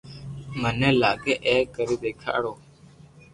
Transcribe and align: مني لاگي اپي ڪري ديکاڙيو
مني 0.61 0.89
لاگي 1.01 1.33
اپي 1.45 1.57
ڪري 1.75 1.95
ديکاڙيو 2.03 2.53